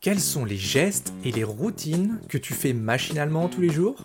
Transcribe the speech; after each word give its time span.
Quels 0.00 0.20
sont 0.20 0.44
les 0.44 0.56
gestes 0.56 1.12
et 1.24 1.32
les 1.32 1.44
routines 1.44 2.18
que 2.28 2.38
tu 2.38 2.54
fais 2.54 2.72
machinalement 2.72 3.48
tous 3.48 3.60
les 3.60 3.70
jours? 3.70 3.96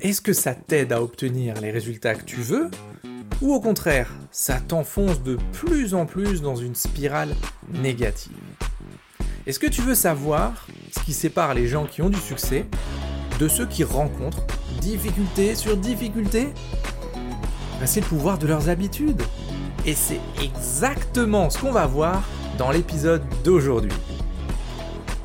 Est-ce 0.00 0.20
que 0.20 0.32
ça 0.32 0.54
t'aide 0.54 0.92
à 0.92 1.02
obtenir 1.02 1.60
les 1.60 1.70
résultats 1.70 2.14
que 2.14 2.24
tu 2.24 2.40
veux? 2.40 2.70
Ou 3.40 3.52
au 3.52 3.60
contraire, 3.60 4.12
ça 4.30 4.60
t'enfonce 4.60 5.22
de 5.22 5.36
plus 5.52 5.94
en 5.94 6.06
plus 6.06 6.42
dans 6.42 6.56
une 6.56 6.74
spirale 6.74 7.34
négative? 7.72 8.32
Est-ce 9.46 9.58
que 9.58 9.66
tu 9.66 9.82
veux 9.82 9.94
savoir 9.94 10.66
ce 10.96 11.02
qui 11.02 11.12
sépare 11.12 11.54
les 11.54 11.66
gens 11.66 11.86
qui 11.86 12.00
ont 12.00 12.08
du 12.08 12.20
succès 12.20 12.64
de 13.38 13.48
ceux 13.48 13.66
qui 13.66 13.84
rencontrent 13.84 14.46
difficulté 14.80 15.54
sur 15.54 15.76
difficulté? 15.76 16.48
Ben, 17.80 17.86
C'est 17.86 18.00
le 18.00 18.06
pouvoir 18.06 18.38
de 18.38 18.46
leurs 18.46 18.68
habitudes. 18.68 19.22
Et 19.84 19.94
c'est 19.94 20.20
exactement 20.42 21.50
ce 21.50 21.58
qu'on 21.58 21.72
va 21.72 21.86
voir 21.86 22.22
dans 22.56 22.70
l'épisode 22.70 23.22
d'aujourd'hui. 23.42 23.92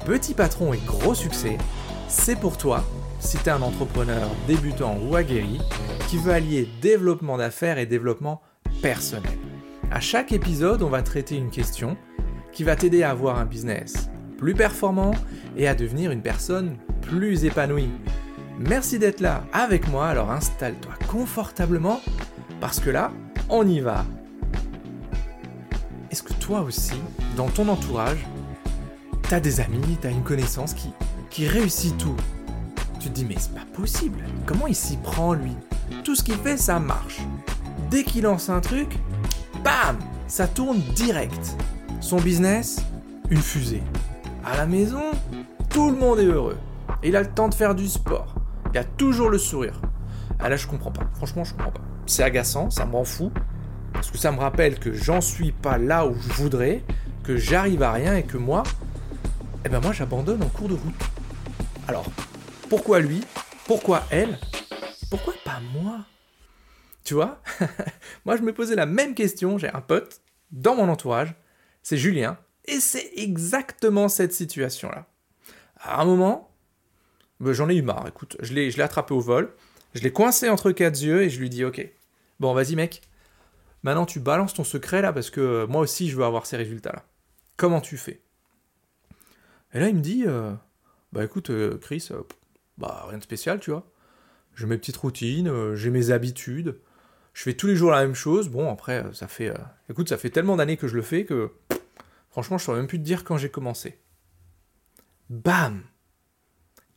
Petit 0.09 0.33
patron 0.33 0.73
et 0.73 0.79
gros 0.87 1.13
succès, 1.13 1.59
c'est 2.07 2.35
pour 2.35 2.57
toi 2.57 2.83
si 3.19 3.37
tu 3.37 3.43
es 3.43 3.49
un 3.49 3.61
entrepreneur 3.61 4.27
débutant 4.47 4.97
ou 4.97 5.15
aguerri 5.15 5.59
qui 6.07 6.17
veut 6.17 6.33
allier 6.33 6.67
développement 6.81 7.37
d'affaires 7.37 7.77
et 7.77 7.85
développement 7.85 8.41
personnel. 8.81 9.37
À 9.91 9.99
chaque 9.99 10.31
épisode, 10.31 10.81
on 10.81 10.89
va 10.89 11.03
traiter 11.03 11.35
une 11.35 11.51
question 11.51 11.95
qui 12.51 12.63
va 12.63 12.75
t'aider 12.75 13.03
à 13.03 13.11
avoir 13.11 13.37
un 13.37 13.45
business 13.45 14.09
plus 14.39 14.55
performant 14.55 15.11
et 15.55 15.67
à 15.67 15.75
devenir 15.75 16.09
une 16.09 16.23
personne 16.23 16.77
plus 17.03 17.45
épanouie. 17.45 17.91
Merci 18.57 18.97
d'être 18.97 19.19
là 19.19 19.43
avec 19.53 19.87
moi, 19.89 20.07
alors 20.07 20.31
installe-toi 20.31 20.93
confortablement 21.07 22.01
parce 22.59 22.79
que 22.79 22.89
là, 22.89 23.11
on 23.47 23.67
y 23.67 23.79
va. 23.79 24.07
Est-ce 26.09 26.23
que 26.23 26.33
toi 26.33 26.61
aussi, 26.61 26.99
dans 27.37 27.49
ton 27.49 27.67
entourage, 27.67 28.25
t'as 29.29 29.39
des 29.39 29.61
amis, 29.61 29.97
t'as 30.01 30.09
une 30.09 30.23
connaissance 30.23 30.73
qui, 30.73 31.47
réussit 31.47 31.95
tout 31.97 32.15
Tu 32.99 33.09
te 33.09 33.13
dis 33.13 33.25
mais 33.25 33.35
c'est 33.37 33.53
pas 33.53 33.65
possible, 33.73 34.17
comment 34.45 34.65
il 34.65 34.75
s'y 34.75 34.97
prend 34.97 35.33
lui? 35.33 35.55
Tout 36.03 36.15
ce 36.15 36.23
qu'il 36.23 36.35
fait 36.35 36.57
ça 36.57 36.79
marche. 36.79 37.19
Dès 37.91 38.03
qu'il 38.03 38.23
lance 38.23 38.49
un 38.49 38.59
truc, 38.59 38.97
bam 39.63 39.97
Ça 40.27 40.47
tourne 40.47 40.79
direct. 40.95 41.55
Son 42.01 42.17
business, 42.17 42.81
une 43.29 43.41
fusée. 43.41 43.83
À 44.43 44.57
la 44.57 44.65
maison, 44.65 45.11
tout 45.69 45.91
le 45.91 45.97
monde 45.97 46.19
est 46.19 46.25
heureux. 46.25 46.57
il 47.03 47.15
a 47.15 47.21
le 47.21 47.29
temps 47.29 47.49
de 47.49 47.53
faire 47.53 47.75
du 47.75 47.87
sport. 47.87 48.33
Il 48.73 48.79
a 48.79 48.83
toujours 48.83 49.29
le 49.29 49.37
sourire. 49.37 49.79
Ah 50.39 50.49
là 50.49 50.55
je 50.55 50.65
comprends 50.65 50.91
pas, 50.91 51.07
franchement 51.13 51.43
je 51.43 51.53
comprends 51.53 51.71
pas. 51.71 51.81
C'est 52.07 52.23
agaçant, 52.23 52.71
ça 52.71 52.85
m'en 52.85 53.03
fout. 53.03 53.31
Parce 53.93 54.09
que 54.09 54.17
ça 54.17 54.31
me 54.31 54.39
rappelle 54.39 54.79
que 54.79 54.91
j'en 54.91 55.21
suis 55.21 55.51
pas 55.51 55.77
là 55.77 56.07
où 56.07 56.15
je 56.15 56.33
voudrais, 56.33 56.83
que 57.23 57.37
j'arrive 57.37 57.83
à 57.83 57.91
rien 57.91 58.15
et 58.15 58.23
que 58.23 58.37
moi, 58.37 58.63
eh 59.65 59.69
ben 59.69 59.79
moi 59.81 59.91
j'abandonne 59.91 60.41
en 60.43 60.49
cours 60.49 60.69
de 60.69 60.73
route. 60.73 61.03
Alors, 61.87 62.05
pourquoi 62.69 62.99
lui? 62.99 63.23
Pourquoi 63.65 64.03
elle? 64.09 64.39
Pourquoi 65.09 65.33
pas 65.43 65.59
moi? 65.73 66.05
Tu 67.03 67.13
vois? 67.15 67.41
Moi 68.25 68.37
je 68.37 68.43
me 68.43 68.53
posais 68.53 68.75
la 68.75 68.85
même 68.85 69.15
question, 69.15 69.57
j'ai 69.57 69.69
un 69.69 69.81
pote 69.81 70.21
dans 70.51 70.75
mon 70.75 70.89
entourage, 70.89 71.33
c'est 71.81 71.97
Julien, 71.97 72.37
et 72.65 72.79
c'est 72.79 73.11
exactement 73.15 74.09
cette 74.09 74.33
situation-là. 74.33 75.07
À 75.79 76.01
un 76.01 76.05
moment, 76.05 76.51
ben, 77.39 77.51
j'en 77.51 77.69
ai 77.69 77.75
eu 77.75 77.81
marre, 77.81 78.07
écoute, 78.07 78.37
je 78.41 78.53
l'ai 78.53 78.79
attrapé 78.81 79.13
au 79.15 79.21
vol, 79.21 79.51
je 79.95 80.01
l'ai 80.01 80.11
coincé 80.11 80.49
entre 80.49 80.71
quatre 80.71 81.01
yeux 81.01 81.23
et 81.23 81.29
je 81.29 81.39
lui 81.39 81.49
dis 81.49 81.65
ok, 81.65 81.83
bon 82.39 82.53
vas-y 82.53 82.75
mec, 82.75 83.01
maintenant 83.81 84.05
tu 84.05 84.19
balances 84.19 84.53
ton 84.53 84.63
secret 84.63 85.01
là 85.01 85.11
parce 85.11 85.31
que 85.31 85.65
moi 85.65 85.81
aussi 85.81 86.09
je 86.09 86.17
veux 86.17 86.25
avoir 86.25 86.45
ces 86.45 86.57
résultats 86.57 86.91
là. 86.91 87.05
Comment 87.57 87.81
tu 87.81 87.97
fais? 87.97 88.21
Et 89.73 89.79
là, 89.79 89.89
il 89.89 89.95
me 89.95 90.01
dit, 90.01 90.23
euh, 90.25 90.53
bah 91.11 91.23
écoute, 91.23 91.49
euh, 91.49 91.77
Chris, 91.77 92.07
euh, 92.11 92.23
bah 92.77 93.05
rien 93.07 93.17
de 93.17 93.23
spécial, 93.23 93.59
tu 93.59 93.71
vois. 93.71 93.91
J'ai 94.55 94.65
mes 94.65 94.77
petites 94.77 94.97
routines, 94.97 95.75
j'ai 95.75 95.89
mes 95.89 96.11
habitudes, 96.11 96.79
je 97.33 97.43
fais 97.43 97.53
tous 97.53 97.67
les 97.67 97.75
jours 97.75 97.91
la 97.91 98.01
même 98.01 98.15
chose. 98.15 98.49
Bon, 98.49 98.69
après, 98.71 99.05
ça 99.13 99.27
fait, 99.27 99.53
écoute, 99.89 100.09
ça 100.09 100.17
fait 100.17 100.31
tellement 100.31 100.57
d'années 100.57 100.75
que 100.75 100.87
je 100.87 100.95
le 100.95 101.01
fais 101.01 101.23
que, 101.23 101.51
franchement, 102.29 102.57
je 102.57 102.65
saurais 102.65 102.79
même 102.79 102.87
plus 102.87 102.97
te 102.97 103.03
dire 103.03 103.23
quand 103.23 103.37
j'ai 103.37 103.49
commencé. 103.49 103.99
Bam 105.29 105.83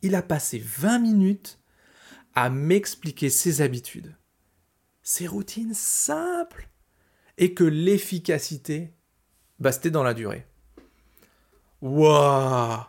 Il 0.00 0.16
a 0.16 0.22
passé 0.22 0.58
20 0.58 0.98
minutes 0.98 1.60
à 2.34 2.50
m'expliquer 2.50 3.30
ses 3.30 3.60
habitudes, 3.60 4.16
ses 5.02 5.28
routines 5.28 5.74
simples, 5.74 6.68
et 7.38 7.54
que 7.54 7.64
l'efficacité, 7.64 8.94
bah, 9.60 9.70
c'était 9.70 9.90
dans 9.90 10.02
la 10.02 10.14
durée. 10.14 10.46
Waouh 11.82 12.80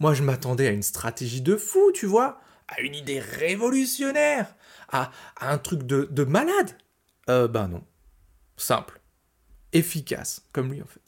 Moi, 0.00 0.12
je 0.14 0.22
m'attendais 0.22 0.66
à 0.66 0.72
une 0.72 0.82
stratégie 0.82 1.40
de 1.40 1.56
fou, 1.56 1.92
tu 1.94 2.06
vois, 2.06 2.40
à 2.68 2.80
une 2.80 2.94
idée 2.94 3.20
révolutionnaire, 3.20 4.54
à, 4.88 5.12
un 5.40 5.58
truc 5.58 5.84
de, 5.84 6.08
de 6.10 6.24
malade. 6.24 6.76
Euh, 7.30 7.48
ben 7.48 7.68
non. 7.68 7.82
Simple. 8.56 9.00
Efficace, 9.72 10.42
comme 10.52 10.72
lui 10.72 10.82
en 10.82 10.86
fait. 10.86 11.00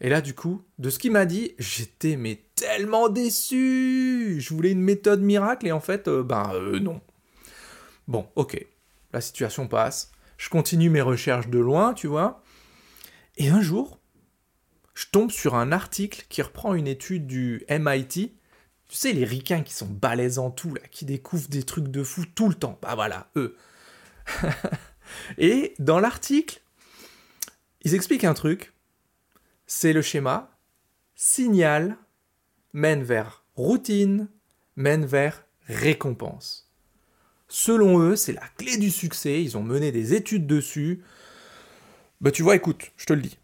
Et 0.00 0.10
là, 0.10 0.20
du 0.20 0.34
coup, 0.34 0.62
de 0.78 0.90
ce 0.90 0.98
qu'il 0.98 1.12
m'a 1.12 1.24
dit, 1.24 1.54
j'étais 1.58 2.16
mais 2.16 2.42
tellement 2.54 3.08
déçu. 3.08 4.36
Je 4.38 4.54
voulais 4.54 4.72
une 4.72 4.82
méthode 4.82 5.22
miracle 5.22 5.66
et 5.66 5.72
en 5.72 5.80
fait, 5.80 6.08
euh, 6.08 6.22
ben 6.22 6.52
euh, 6.54 6.78
non. 6.78 7.00
Bon, 8.06 8.28
ok. 8.36 8.64
La 9.12 9.22
situation 9.22 9.66
passe. 9.66 10.12
Je 10.36 10.50
continue 10.50 10.90
mes 10.90 11.00
recherches 11.00 11.48
de 11.48 11.58
loin, 11.58 11.94
tu 11.94 12.06
vois. 12.06 12.42
Et 13.38 13.48
un 13.48 13.62
jour, 13.62 13.98
je 14.96 15.04
tombe 15.12 15.30
sur 15.30 15.54
un 15.54 15.72
article 15.72 16.24
qui 16.30 16.40
reprend 16.40 16.74
une 16.74 16.86
étude 16.86 17.26
du 17.26 17.62
MIT. 17.68 18.32
Tu 18.88 18.96
sais, 18.96 19.12
les 19.12 19.26
ricains 19.26 19.62
qui 19.62 19.74
sont 19.74 19.90
en 20.38 20.50
tout, 20.50 20.74
là, 20.74 20.80
qui 20.90 21.04
découvrent 21.04 21.48
des 21.48 21.64
trucs 21.64 21.88
de 21.88 22.02
fou 22.02 22.24
tout 22.34 22.48
le 22.48 22.54
temps. 22.54 22.78
Bah 22.80 22.94
voilà, 22.94 23.28
eux. 23.36 23.56
Et 25.38 25.74
dans 25.78 26.00
l'article, 26.00 26.62
ils 27.82 27.94
expliquent 27.94 28.24
un 28.24 28.32
truc. 28.32 28.72
C'est 29.66 29.92
le 29.92 30.00
schéma. 30.00 30.50
Signal 31.14 31.98
mène 32.72 33.02
vers 33.02 33.44
routine, 33.54 34.28
mène 34.76 35.04
vers 35.04 35.44
récompense. 35.68 36.72
Selon 37.48 37.98
eux, 38.00 38.16
c'est 38.16 38.32
la 38.32 38.48
clé 38.56 38.78
du 38.78 38.90
succès. 38.90 39.42
Ils 39.42 39.58
ont 39.58 39.62
mené 39.62 39.92
des 39.92 40.14
études 40.14 40.46
dessus. 40.46 41.02
Bah 42.22 42.30
tu 42.30 42.42
vois, 42.42 42.56
écoute, 42.56 42.92
je 42.96 43.04
te 43.04 43.12
le 43.12 43.20
dis. 43.20 43.36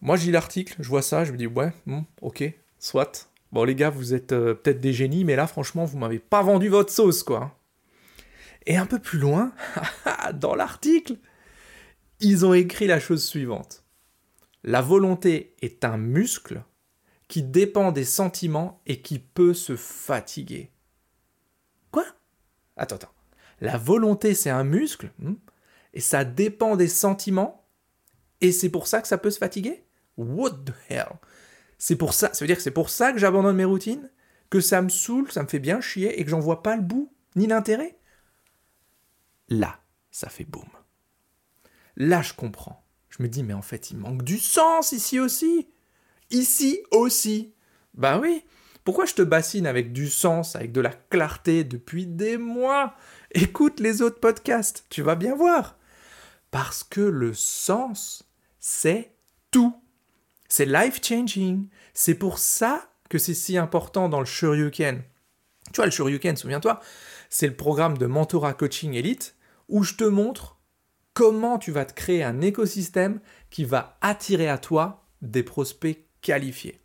Moi, 0.00 0.16
je 0.16 0.26
lis 0.26 0.30
l'article, 0.30 0.76
je 0.78 0.88
vois 0.88 1.02
ça, 1.02 1.24
je 1.24 1.32
me 1.32 1.36
dis, 1.36 1.46
ouais, 1.46 1.72
hmm, 1.86 2.02
ok, 2.22 2.44
soit. 2.78 3.30
Bon, 3.50 3.64
les 3.64 3.74
gars, 3.74 3.90
vous 3.90 4.14
êtes 4.14 4.32
euh, 4.32 4.54
peut-être 4.54 4.80
des 4.80 4.92
génies, 4.92 5.24
mais 5.24 5.34
là, 5.34 5.46
franchement, 5.46 5.84
vous 5.84 5.98
m'avez 5.98 6.18
pas 6.18 6.42
vendu 6.42 6.68
votre 6.68 6.92
sauce, 6.92 7.22
quoi. 7.22 7.58
Et 8.66 8.76
un 8.76 8.86
peu 8.86 8.98
plus 8.98 9.18
loin, 9.18 9.52
dans 10.34 10.54
l'article, 10.54 11.16
ils 12.20 12.44
ont 12.44 12.54
écrit 12.54 12.86
la 12.86 13.00
chose 13.00 13.24
suivante. 13.24 13.84
La 14.62 14.82
volonté 14.82 15.54
est 15.62 15.84
un 15.84 15.96
muscle 15.96 16.62
qui 17.26 17.42
dépend 17.42 17.92
des 17.92 18.04
sentiments 18.04 18.80
et 18.86 19.00
qui 19.00 19.18
peut 19.18 19.54
se 19.54 19.76
fatiguer. 19.76 20.70
Quoi? 21.90 22.04
Attends, 22.76 22.96
attends. 22.96 23.12
La 23.60 23.76
volonté, 23.76 24.34
c'est 24.34 24.50
un 24.50 24.64
muscle, 24.64 25.10
hmm, 25.18 25.34
et 25.94 26.00
ça 26.00 26.24
dépend 26.24 26.76
des 26.76 26.88
sentiments, 26.88 27.66
et 28.40 28.52
c'est 28.52 28.68
pour 28.68 28.86
ça 28.86 29.02
que 29.02 29.08
ça 29.08 29.18
peut 29.18 29.30
se 29.30 29.38
fatiguer? 29.38 29.82
What 30.18 30.50
the 30.66 30.74
hell 30.90 31.16
C'est 31.78 31.96
pour 31.96 32.12
ça, 32.12 32.34
ça 32.34 32.44
veut 32.44 32.46
dire 32.46 32.56
que 32.56 32.62
c'est 32.62 32.70
pour 32.70 32.90
ça 32.90 33.12
que 33.12 33.18
j'abandonne 33.18 33.56
mes 33.56 33.64
routines 33.64 34.10
Que 34.50 34.60
ça 34.60 34.82
me 34.82 34.90
saoule, 34.90 35.32
ça 35.32 35.42
me 35.42 35.48
fait 35.48 35.60
bien 35.60 35.80
chier 35.80 36.20
et 36.20 36.24
que 36.24 36.30
j'en 36.30 36.40
vois 36.40 36.62
pas 36.62 36.76
le 36.76 36.82
bout, 36.82 37.10
ni 37.36 37.46
l'intérêt 37.46 37.96
Là, 39.48 39.80
ça 40.10 40.28
fait 40.28 40.44
boum. 40.44 40.68
Là, 41.96 42.22
je 42.22 42.34
comprends. 42.34 42.84
Je 43.08 43.22
me 43.22 43.28
dis, 43.28 43.42
mais 43.42 43.54
en 43.54 43.62
fait, 43.62 43.90
il 43.90 43.96
manque 43.96 44.22
du 44.22 44.38
sens 44.38 44.92
ici 44.92 45.18
aussi. 45.18 45.68
Ici 46.30 46.82
aussi. 46.90 47.54
Bah 47.94 48.18
oui. 48.18 48.44
Pourquoi 48.84 49.06
je 49.06 49.14
te 49.14 49.22
bassine 49.22 49.66
avec 49.66 49.92
du 49.92 50.08
sens, 50.08 50.56
avec 50.56 50.72
de 50.72 50.80
la 50.80 50.92
clarté 50.92 51.64
depuis 51.64 52.06
des 52.06 52.38
mois? 52.38 52.94
Écoute 53.32 53.80
les 53.80 54.00
autres 54.00 54.20
podcasts, 54.20 54.86
tu 54.88 55.02
vas 55.02 55.14
bien 55.14 55.34
voir. 55.34 55.76
Parce 56.50 56.84
que 56.84 57.00
le 57.00 57.34
sens, 57.34 58.24
c'est 58.58 59.12
tout. 59.50 59.74
C'est 60.48 60.66
life-changing. 60.66 61.68
C'est 61.94 62.14
pour 62.14 62.38
ça 62.38 62.90
que 63.08 63.18
c'est 63.18 63.34
si 63.34 63.56
important 63.56 64.08
dans 64.08 64.20
le 64.20 64.26
Shoryuken. 64.26 65.02
Tu 65.72 65.76
vois, 65.76 65.84
le 65.86 65.90
Shoryuken, 65.90 66.36
souviens-toi, 66.36 66.80
c'est 67.28 67.46
le 67.46 67.56
programme 67.56 67.98
de 67.98 68.06
mentorat 68.06 68.54
coaching 68.54 68.94
elite 68.94 69.36
où 69.68 69.82
je 69.82 69.94
te 69.94 70.04
montre 70.04 70.56
comment 71.12 71.58
tu 71.58 71.72
vas 71.72 71.84
te 71.84 71.92
créer 71.92 72.22
un 72.22 72.40
écosystème 72.40 73.20
qui 73.50 73.64
va 73.64 73.98
attirer 74.00 74.48
à 74.48 74.58
toi 74.58 75.04
des 75.20 75.42
prospects 75.42 76.06
qualifiés. 76.22 76.80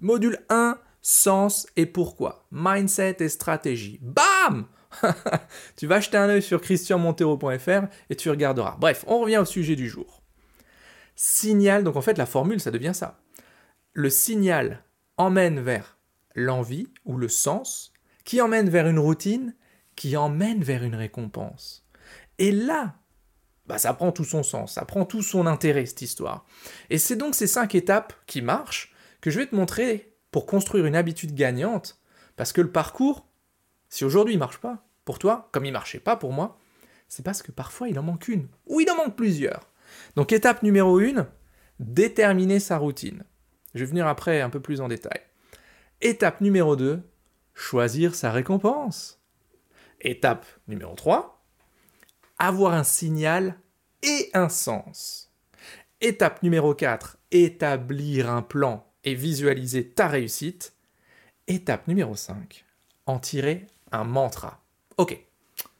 Module 0.00 0.38
1, 0.48 0.78
sens 1.02 1.66
et 1.76 1.86
pourquoi. 1.86 2.46
Mindset 2.52 3.16
et 3.20 3.28
stratégie. 3.28 3.98
Bam 4.02 4.66
Tu 5.76 5.86
vas 5.86 6.00
jeter 6.00 6.16
un 6.16 6.28
œil 6.28 6.42
sur 6.42 6.60
christianmontero.fr 6.60 7.86
et 8.10 8.16
tu 8.16 8.30
regarderas. 8.30 8.76
Bref, 8.78 9.04
on 9.08 9.20
revient 9.20 9.38
au 9.38 9.44
sujet 9.44 9.74
du 9.74 9.88
jour 9.88 10.17
signal, 11.20 11.82
donc 11.82 11.96
en 11.96 12.00
fait 12.00 12.16
la 12.16 12.26
formule 12.26 12.60
ça 12.60 12.70
devient 12.70 12.94
ça. 12.94 13.20
Le 13.92 14.08
signal 14.08 14.84
emmène 15.16 15.58
vers 15.58 15.98
l'envie 16.36 16.86
ou 17.04 17.16
le 17.16 17.28
sens, 17.28 17.92
qui 18.24 18.40
emmène 18.40 18.70
vers 18.70 18.86
une 18.86 19.00
routine, 19.00 19.54
qui 19.96 20.16
emmène 20.16 20.62
vers 20.62 20.84
une 20.84 20.94
récompense. 20.94 21.84
Et 22.38 22.52
là, 22.52 22.94
bah, 23.66 23.78
ça 23.78 23.92
prend 23.94 24.12
tout 24.12 24.24
son 24.24 24.44
sens, 24.44 24.74
ça 24.74 24.84
prend 24.84 25.04
tout 25.04 25.22
son 25.22 25.46
intérêt, 25.46 25.86
cette 25.86 26.02
histoire. 26.02 26.46
Et 26.88 26.98
c'est 26.98 27.16
donc 27.16 27.34
ces 27.34 27.48
cinq 27.48 27.74
étapes 27.74 28.14
qui 28.26 28.40
marchent 28.40 28.94
que 29.20 29.30
je 29.30 29.40
vais 29.40 29.46
te 29.46 29.56
montrer 29.56 30.14
pour 30.30 30.46
construire 30.46 30.86
une 30.86 30.94
habitude 30.94 31.34
gagnante, 31.34 32.00
parce 32.36 32.52
que 32.52 32.60
le 32.60 32.70
parcours, 32.70 33.26
si 33.88 34.04
aujourd'hui 34.04 34.34
il 34.34 34.38
marche 34.38 34.58
pas 34.58 34.86
pour 35.04 35.18
toi, 35.18 35.48
comme 35.52 35.64
il 35.64 35.72
marchait 35.72 35.98
pas 35.98 36.14
pour 36.14 36.32
moi, 36.32 36.60
c'est 37.08 37.24
parce 37.24 37.42
que 37.42 37.50
parfois 37.50 37.88
il 37.88 37.98
en 37.98 38.04
manque 38.04 38.28
une, 38.28 38.46
ou 38.66 38.80
il 38.80 38.88
en 38.90 38.96
manque 38.96 39.16
plusieurs. 39.16 39.67
Donc 40.16 40.32
étape 40.32 40.62
numéro 40.62 41.00
une, 41.00 41.26
déterminer 41.78 42.60
sa 42.60 42.78
routine. 42.78 43.24
Je 43.74 43.80
vais 43.80 43.90
venir 43.90 44.06
après 44.06 44.40
un 44.40 44.50
peu 44.50 44.60
plus 44.60 44.80
en 44.80 44.88
détail. 44.88 45.20
Étape 46.00 46.40
numéro 46.40 46.76
2, 46.76 47.02
choisir 47.54 48.14
sa 48.14 48.32
récompense. 48.32 49.20
Étape 50.00 50.46
numéro 50.68 50.94
3, 50.94 51.44
avoir 52.38 52.74
un 52.74 52.84
signal 52.84 53.58
et 54.02 54.30
un 54.32 54.48
sens. 54.48 55.32
Étape 56.00 56.42
numéro 56.42 56.74
4, 56.74 57.18
établir 57.32 58.30
un 58.30 58.42
plan 58.42 58.86
et 59.04 59.14
visualiser 59.14 59.88
ta 59.88 60.06
réussite. 60.06 60.74
Étape 61.48 61.88
numéro 61.88 62.14
5, 62.14 62.64
en 63.06 63.18
tirer 63.18 63.66
un 63.90 64.04
mantra. 64.04 64.62
Ok, 64.96 65.18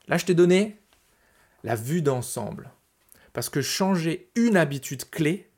là 0.08 0.18
je 0.18 0.24
t'ai 0.24 0.34
donné 0.34 0.80
la 1.62 1.76
vue 1.76 2.02
d'ensemble. 2.02 2.70
Parce 3.38 3.50
que 3.50 3.62
changer 3.62 4.32
une 4.34 4.56
habitude 4.56 5.08
clé, 5.10 5.48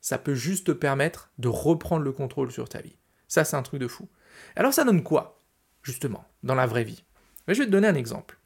ça 0.00 0.16
peut 0.16 0.34
juste 0.34 0.68
te 0.68 0.72
permettre 0.72 1.30
de 1.36 1.48
reprendre 1.48 2.02
le 2.02 2.12
contrôle 2.12 2.50
sur 2.50 2.70
ta 2.70 2.80
vie. 2.80 2.96
Ça, 3.28 3.44
c'est 3.44 3.54
un 3.54 3.62
truc 3.62 3.82
de 3.82 3.86
fou. 3.86 4.08
Alors 4.56 4.72
ça 4.72 4.82
donne 4.82 5.02
quoi, 5.02 5.38
justement, 5.82 6.24
dans 6.42 6.54
la 6.54 6.66
vraie 6.66 6.84
vie? 6.84 7.04
Mais 7.46 7.52
Je 7.52 7.58
vais 7.58 7.66
te 7.66 7.70
donner 7.70 7.88
un 7.88 7.96
exemple. 7.96 8.38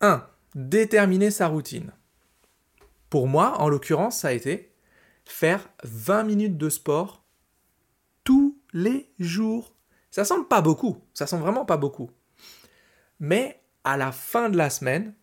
1. 0.00 0.26
Déterminer 0.56 1.30
sa 1.30 1.46
routine. 1.46 1.92
Pour 3.10 3.28
moi, 3.28 3.60
en 3.60 3.68
l'occurrence, 3.68 4.18
ça 4.18 4.26
a 4.26 4.32
été 4.32 4.74
faire 5.24 5.68
20 5.84 6.24
minutes 6.24 6.58
de 6.58 6.68
sport 6.68 7.24
tous 8.24 8.60
les 8.72 9.08
jours. 9.20 9.76
Ça 10.10 10.24
semble 10.24 10.48
pas 10.48 10.62
beaucoup, 10.62 10.98
ça 11.14 11.28
semble 11.28 11.44
vraiment 11.44 11.64
pas 11.64 11.76
beaucoup. 11.76 12.10
Mais 13.20 13.62
à 13.84 13.96
la 13.96 14.10
fin 14.10 14.50
de 14.50 14.56
la 14.56 14.68
semaine, 14.68 15.14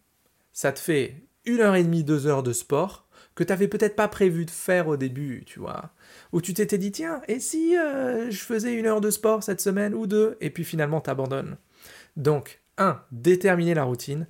ça 0.53 0.71
te 0.71 0.79
fait 0.79 1.25
une 1.45 1.61
heure 1.61 1.75
et 1.75 1.83
demie, 1.83 2.03
deux 2.03 2.27
heures 2.27 2.43
de 2.43 2.53
sport 2.53 3.07
que 3.35 3.43
tu 3.45 3.53
n'avais 3.53 3.69
peut-être 3.69 3.95
pas 3.95 4.09
prévu 4.09 4.43
de 4.43 4.51
faire 4.51 4.89
au 4.89 4.97
début, 4.97 5.43
tu 5.45 5.59
vois. 5.59 5.91
Ou 6.33 6.41
tu 6.41 6.53
t'étais 6.53 6.77
dit, 6.77 6.91
tiens, 6.91 7.21
et 7.29 7.39
si 7.39 7.77
euh, 7.77 8.29
je 8.29 8.39
faisais 8.39 8.73
une 8.73 8.85
heure 8.85 8.99
de 8.99 9.09
sport 9.09 9.43
cette 9.43 9.61
semaine 9.61 9.93
ou 9.93 10.07
deux, 10.07 10.35
et 10.41 10.49
puis 10.49 10.65
finalement 10.65 10.99
t'abandonnes. 10.99 11.55
Donc, 12.17 12.59
1. 12.77 13.01
Déterminer 13.13 13.73
la 13.73 13.83
routine. 13.83 14.27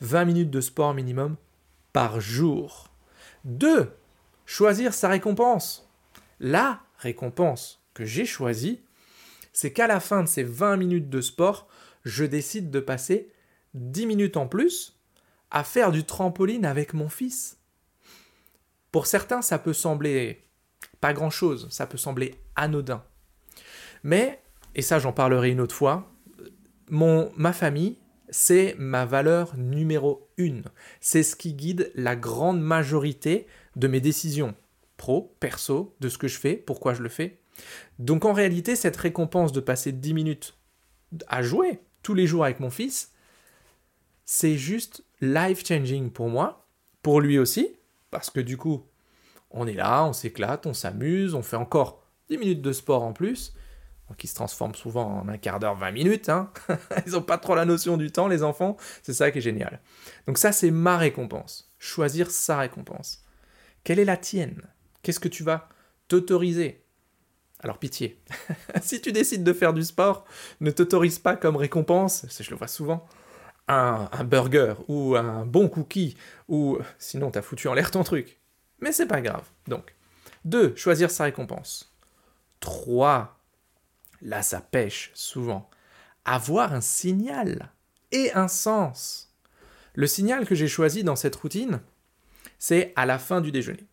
20 0.00 0.24
minutes 0.24 0.50
de 0.50 0.60
sport 0.60 0.92
minimum 0.92 1.36
par 1.92 2.20
jour. 2.20 2.92
2. 3.44 3.92
Choisir 4.44 4.92
sa 4.92 5.08
récompense. 5.08 5.88
La 6.40 6.80
récompense 6.98 7.80
que 7.94 8.04
j'ai 8.04 8.24
choisie, 8.24 8.80
c'est 9.52 9.72
qu'à 9.72 9.86
la 9.86 10.00
fin 10.00 10.22
de 10.22 10.28
ces 10.28 10.42
20 10.42 10.76
minutes 10.76 11.10
de 11.10 11.20
sport, 11.20 11.68
je 12.04 12.24
décide 12.24 12.70
de 12.70 12.80
passer 12.80 13.30
10 13.74 14.06
minutes 14.06 14.36
en 14.36 14.48
plus 14.48 14.97
à 15.50 15.64
faire 15.64 15.92
du 15.92 16.04
trampoline 16.04 16.64
avec 16.64 16.94
mon 16.94 17.08
fils. 17.08 17.58
Pour 18.92 19.06
certains, 19.06 19.42
ça 19.42 19.58
peut 19.58 19.72
sembler 19.72 20.44
pas 21.00 21.12
grand-chose, 21.12 21.68
ça 21.70 21.86
peut 21.86 21.98
sembler 21.98 22.34
anodin. 22.56 23.04
Mais, 24.02 24.42
et 24.74 24.82
ça 24.82 24.98
j'en 24.98 25.12
parlerai 25.12 25.50
une 25.50 25.60
autre 25.60 25.74
fois, 25.74 26.10
mon, 26.90 27.32
ma 27.36 27.52
famille, 27.52 27.98
c'est 28.30 28.74
ma 28.78 29.04
valeur 29.04 29.56
numéro 29.56 30.28
une. 30.36 30.64
C'est 31.00 31.22
ce 31.22 31.36
qui 31.36 31.54
guide 31.54 31.90
la 31.94 32.16
grande 32.16 32.60
majorité 32.60 33.46
de 33.76 33.88
mes 33.88 34.00
décisions, 34.00 34.54
pro, 34.96 35.34
perso, 35.40 35.94
de 36.00 36.08
ce 36.08 36.18
que 36.18 36.28
je 36.28 36.38
fais, 36.38 36.56
pourquoi 36.56 36.94
je 36.94 37.02
le 37.02 37.08
fais. 37.08 37.40
Donc 37.98 38.24
en 38.24 38.32
réalité, 38.32 38.76
cette 38.76 38.96
récompense 38.96 39.52
de 39.52 39.60
passer 39.60 39.92
10 39.92 40.14
minutes 40.14 40.58
à 41.26 41.42
jouer 41.42 41.80
tous 42.02 42.14
les 42.14 42.26
jours 42.26 42.44
avec 42.44 42.60
mon 42.60 42.70
fils, 42.70 43.12
c'est 44.30 44.58
juste 44.58 45.04
life-changing 45.22 46.10
pour 46.10 46.28
moi, 46.28 46.66
pour 47.00 47.22
lui 47.22 47.38
aussi, 47.38 47.74
parce 48.10 48.28
que 48.28 48.40
du 48.40 48.58
coup, 48.58 48.84
on 49.50 49.66
est 49.66 49.72
là, 49.72 50.04
on 50.04 50.12
s'éclate, 50.12 50.66
on 50.66 50.74
s'amuse, 50.74 51.34
on 51.34 51.40
fait 51.42 51.56
encore 51.56 52.02
10 52.28 52.36
minutes 52.36 52.60
de 52.60 52.72
sport 52.72 53.04
en 53.04 53.14
plus, 53.14 53.54
qui 54.18 54.26
se 54.26 54.34
transforme 54.34 54.74
souvent 54.74 55.20
en 55.20 55.28
un 55.30 55.38
quart 55.38 55.60
d'heure, 55.60 55.76
20 55.76 55.92
minutes. 55.92 56.28
Hein. 56.28 56.52
Ils 57.06 57.12
n'ont 57.12 57.22
pas 57.22 57.38
trop 57.38 57.54
la 57.54 57.64
notion 57.64 57.96
du 57.96 58.10
temps, 58.10 58.28
les 58.28 58.42
enfants. 58.42 58.76
C'est 59.02 59.14
ça 59.14 59.30
qui 59.30 59.38
est 59.38 59.40
génial. 59.40 59.80
Donc 60.26 60.36
ça, 60.36 60.52
c'est 60.52 60.70
ma 60.70 60.98
récompense. 60.98 61.72
Choisir 61.78 62.30
sa 62.30 62.58
récompense. 62.58 63.24
Quelle 63.82 63.98
est 63.98 64.04
la 64.04 64.18
tienne? 64.18 64.60
Qu'est-ce 65.02 65.20
que 65.20 65.28
tu 65.28 65.42
vas 65.42 65.70
t'autoriser? 66.06 66.84
Alors 67.60 67.78
pitié, 67.78 68.20
si 68.82 69.00
tu 69.00 69.10
décides 69.10 69.42
de 69.42 69.52
faire 69.54 69.72
du 69.72 69.84
sport, 69.84 70.26
ne 70.60 70.70
t'autorise 70.70 71.18
pas 71.18 71.34
comme 71.34 71.56
récompense, 71.56 72.26
je 72.38 72.50
le 72.50 72.56
vois 72.56 72.68
souvent, 72.68 73.08
un, 73.68 74.24
burger 74.24 74.74
ou 74.88 75.16
un 75.16 75.44
bon 75.44 75.68
cookie, 75.68 76.16
ou 76.48 76.78
sinon 76.98 77.30
t'as 77.30 77.42
foutu 77.42 77.68
en 77.68 77.74
l'air 77.74 77.90
ton 77.90 78.02
truc. 78.02 78.38
Mais 78.80 78.92
c'est 78.92 79.06
pas 79.06 79.20
grave. 79.20 79.44
Donc, 79.66 79.94
2. 80.44 80.74
Choisir 80.76 81.10
sa 81.10 81.24
récompense. 81.24 81.94
3. 82.60 83.38
Là, 84.22 84.42
ça 84.42 84.60
pêche 84.60 85.10
souvent. 85.14 85.68
Avoir 86.24 86.72
un 86.72 86.80
signal 86.80 87.70
et 88.12 88.32
un 88.32 88.48
sens. 88.48 89.34
Le 89.94 90.06
signal 90.06 90.46
que 90.46 90.54
j'ai 90.54 90.68
choisi 90.68 91.04
dans 91.04 91.16
cette 91.16 91.36
routine, 91.36 91.80
c'est 92.58 92.92
à 92.96 93.06
la 93.06 93.18
fin 93.18 93.40
du 93.40 93.52
déjeuner. 93.52 93.86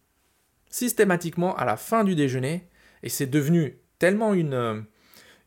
Systématiquement, 0.69 1.55
à 1.55 1.65
la 1.65 1.77
fin 1.77 2.03
du 2.03 2.15
déjeuner, 2.15 2.67
et 3.03 3.09
c'est 3.09 3.27
devenu 3.27 3.79
tellement 3.97 4.33
une, 4.33 4.85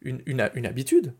une 0.03 0.67
habitude, 0.67 1.15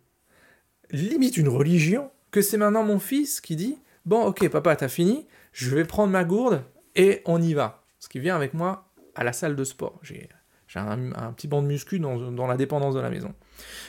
limite 0.91 1.37
une 1.37 1.49
religion, 1.49 2.11
que 2.31 2.43
c'est 2.43 2.57
maintenant 2.57 2.85
mon 2.85 2.99
fils 2.99 3.41
qui 3.41 3.57
dit 3.57 3.79
Bon, 4.05 4.25
ok, 4.25 4.49
papa, 4.49 4.77
t'as 4.77 4.89
fini, 4.89 5.27
je 5.53 5.75
vais 5.75 5.85
prendre 5.85 6.13
ma 6.13 6.25
gourde 6.25 6.65
et 6.95 7.23
on 7.27 7.41
y 7.43 7.55
va. 7.55 7.85
Ce 7.99 8.09
qui 8.09 8.21
vient 8.21 8.37
avec 8.37 8.55
moi 8.55 8.91
à 9.15 9.25
la 9.25 9.33
salle 9.33 9.57
de 9.57 9.65
sport. 9.65 9.99
J'ai 10.03 10.29
un, 10.77 11.33
petit 11.33 11.49
banc 11.49 11.63
de 11.63 11.67
muscu 11.67 11.99
dans, 11.99 12.47
la 12.47 12.57
dépendance 12.57 12.95
de 12.95 13.01
la 13.01 13.11
maison. 13.11 13.35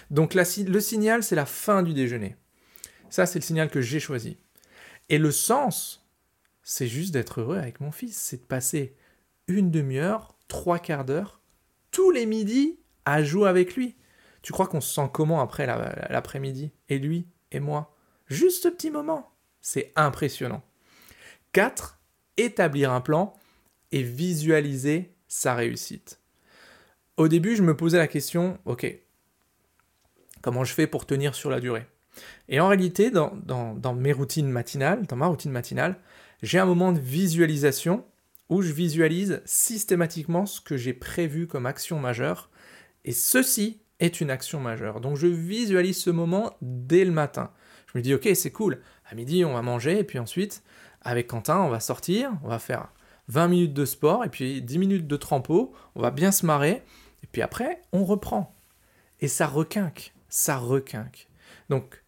Donc 0.09 0.33
le 0.33 0.79
signal, 0.79 1.23
c'est 1.23 1.35
la 1.35 1.45
fin 1.45 1.83
du 1.83 1.93
déjeuner. 1.93 2.35
Ça, 3.09 3.25
c'est 3.25 3.39
le 3.39 3.43
signal 3.43 3.69
que 3.69 3.81
j'ai 3.81 3.99
choisi. 3.99 4.37
Et 5.09 5.17
le 5.17 5.31
sens, 5.31 6.07
c'est 6.63 6.87
juste 6.87 7.13
d'être 7.13 7.41
heureux 7.41 7.57
avec 7.57 7.79
mon 7.79 7.91
fils. 7.91 8.17
C'est 8.17 8.37
de 8.37 8.45
passer 8.45 8.95
une 9.47 9.71
demi-heure, 9.71 10.35
trois 10.47 10.79
quarts 10.79 11.05
d'heure, 11.05 11.41
tous 11.91 12.11
les 12.11 12.25
midis 12.25 12.79
à 13.05 13.23
jouer 13.23 13.49
avec 13.49 13.75
lui. 13.75 13.95
Tu 14.41 14.53
crois 14.53 14.67
qu'on 14.67 14.81
se 14.81 14.93
sent 14.93 15.09
comment 15.11 15.41
après 15.41 15.65
l'après-midi? 15.65 16.71
Et 16.87 16.99
lui 16.99 17.27
et 17.51 17.59
moi? 17.59 17.95
Juste 18.29 18.63
ce 18.63 18.67
petit 18.67 18.91
moment. 18.91 19.31
C'est 19.61 19.91
impressionnant. 19.95 20.63
4. 21.53 21.99
Établir 22.37 22.91
un 22.91 23.01
plan 23.01 23.33
et 23.91 24.03
visualiser 24.03 25.13
sa 25.27 25.55
réussite. 25.55 26.19
Au 27.17 27.27
début, 27.27 27.55
je 27.55 27.63
me 27.63 27.75
posais 27.75 27.97
la 27.97 28.07
question, 28.07 28.59
ok, 28.65 28.87
comment 30.41 30.63
je 30.63 30.73
fais 30.73 30.87
pour 30.87 31.05
tenir 31.05 31.35
sur 31.35 31.49
la 31.49 31.59
durée? 31.59 31.85
Et 32.47 32.59
en 32.59 32.67
réalité, 32.67 33.11
dans, 33.11 33.35
dans 33.45 33.93
mes 33.93 34.13
routines 34.13 34.49
matinales, 34.49 35.05
dans 35.05 35.15
ma 35.15 35.27
routine 35.27 35.51
matinale, 35.51 35.99
j'ai 36.41 36.59
un 36.59 36.65
moment 36.65 36.91
de 36.91 36.99
visualisation 36.99 38.05
où 38.49 38.61
je 38.61 38.71
visualise 38.71 39.41
systématiquement 39.45 40.45
ce 40.45 40.61
que 40.61 40.77
j'ai 40.77 40.93
prévu 40.93 41.47
comme 41.47 41.65
action 41.65 41.99
majeure, 41.99 42.49
et 43.05 43.11
ceci 43.11 43.81
est 43.99 44.21
une 44.21 44.31
action 44.31 44.59
majeure. 44.59 45.01
Donc 45.01 45.17
je 45.17 45.27
visualise 45.27 45.97
ce 45.97 46.09
moment 46.09 46.55
dès 46.61 47.05
le 47.05 47.11
matin. 47.11 47.51
Je 47.91 47.97
me 47.97 48.03
dis, 48.03 48.13
ok, 48.13 48.29
c'est 48.35 48.51
cool. 48.51 48.81
À 49.05 49.15
midi, 49.15 49.43
on 49.43 49.53
va 49.53 49.61
manger, 49.61 49.99
et 49.99 50.03
puis 50.03 50.19
ensuite, 50.19 50.63
avec 51.01 51.27
Quentin, 51.27 51.59
on 51.59 51.69
va 51.69 51.79
sortir, 51.79 52.31
on 52.43 52.47
va 52.47 52.59
faire 52.59 52.93
20 53.27 53.47
minutes 53.47 53.73
de 53.73 53.85
sport, 53.85 54.23
et 54.23 54.29
puis 54.29 54.61
10 54.61 54.77
minutes 54.77 55.07
de 55.07 55.17
trempeau, 55.17 55.73
on 55.95 56.01
va 56.01 56.11
bien 56.11 56.31
se 56.31 56.45
marrer, 56.45 56.83
et 57.23 57.27
puis 57.31 57.41
après, 57.41 57.81
on 57.91 58.05
reprend. 58.05 58.55
Et 59.19 59.27
ça 59.27 59.47
requinque, 59.47 60.13
ça 60.29 60.57
requinque. 60.57 61.27
Donc, 61.69 62.03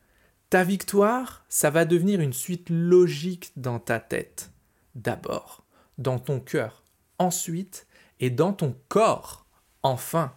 ta 0.49 0.63
victoire, 0.63 1.45
ça 1.49 1.69
va 1.69 1.85
devenir 1.85 2.19
une 2.19 2.33
suite 2.33 2.69
logique 2.69 3.51
dans 3.55 3.79
ta 3.79 3.99
tête. 3.99 4.51
D'abord, 4.95 5.65
dans 5.97 6.19
ton 6.19 6.39
cœur, 6.39 6.83
ensuite, 7.17 7.87
et 8.19 8.29
dans 8.29 8.53
ton 8.53 8.75
corps, 8.87 9.45
enfin. 9.83 10.33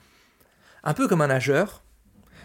Un 0.82 0.94
peu 0.94 1.08
comme 1.08 1.20
un 1.20 1.28
nageur 1.28 1.82